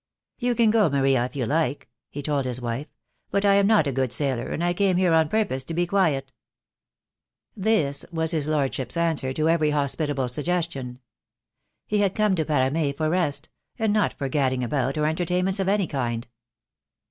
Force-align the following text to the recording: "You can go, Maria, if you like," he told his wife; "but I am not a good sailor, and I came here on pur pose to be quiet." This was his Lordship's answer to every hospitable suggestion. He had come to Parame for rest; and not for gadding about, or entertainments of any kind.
"You 0.39 0.55
can 0.55 0.71
go, 0.71 0.89
Maria, 0.89 1.25
if 1.25 1.35
you 1.35 1.45
like," 1.45 1.87
he 2.09 2.23
told 2.23 2.45
his 2.45 2.59
wife; 2.59 2.87
"but 3.29 3.45
I 3.45 3.53
am 3.53 3.67
not 3.67 3.85
a 3.85 3.91
good 3.91 4.11
sailor, 4.11 4.47
and 4.49 4.63
I 4.63 4.73
came 4.73 4.97
here 4.97 5.13
on 5.13 5.29
pur 5.29 5.45
pose 5.45 5.63
to 5.65 5.75
be 5.75 5.85
quiet." 5.85 6.31
This 7.55 8.03
was 8.11 8.31
his 8.31 8.47
Lordship's 8.47 8.97
answer 8.97 9.31
to 9.33 9.47
every 9.47 9.69
hospitable 9.69 10.27
suggestion. 10.27 11.01
He 11.85 11.99
had 11.99 12.15
come 12.15 12.33
to 12.37 12.45
Parame 12.45 12.93
for 12.97 13.11
rest; 13.11 13.49
and 13.77 13.93
not 13.93 14.11
for 14.13 14.27
gadding 14.27 14.63
about, 14.63 14.97
or 14.97 15.05
entertainments 15.05 15.59
of 15.59 15.69
any 15.69 15.85
kind. 15.85 16.27